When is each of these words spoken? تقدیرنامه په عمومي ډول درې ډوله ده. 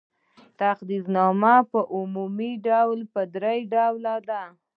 تقدیرنامه 0.61 1.55
په 1.71 1.79
عمومي 1.95 2.51
ډول 2.67 2.99
درې 3.35 3.57
ډوله 3.73 4.15
ده. 4.29 4.43